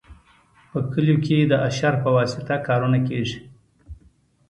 [0.71, 3.39] په کلیو کې د اشر په واسطه کارونه کیږي.